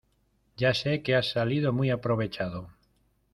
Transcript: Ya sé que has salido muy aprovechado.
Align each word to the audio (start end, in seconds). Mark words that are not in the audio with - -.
Ya 0.61 0.71
sé 0.79 0.95
que 1.03 1.15
has 1.15 1.29
salido 1.29 1.73
muy 1.73 1.91
aprovechado. 1.91 2.67